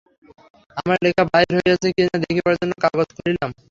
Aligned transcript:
আমার 0.77 0.97
লেখা 1.05 1.23
বাহির 1.31 1.53
হইয়াছে 1.57 1.87
কি 1.95 2.01
না 2.05 2.15
দেখিবার 2.23 2.55
জন্য 2.59 2.73
কাগজ 2.83 3.07
খুলিলাম। 3.15 3.51